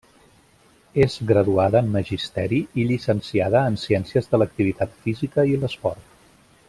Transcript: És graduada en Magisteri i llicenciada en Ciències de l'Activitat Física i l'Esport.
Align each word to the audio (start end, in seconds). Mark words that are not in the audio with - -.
És 1.03 1.17
graduada 1.31 1.81
en 1.85 1.91
Magisteri 1.97 2.61
i 2.83 2.87
llicenciada 2.93 3.63
en 3.73 3.77
Ciències 3.83 4.33
de 4.33 4.41
l'Activitat 4.43 4.97
Física 5.05 5.47
i 5.53 5.61
l'Esport. 5.65 6.09